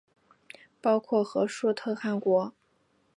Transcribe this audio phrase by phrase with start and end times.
[0.81, 2.55] 包括和硕特汗国。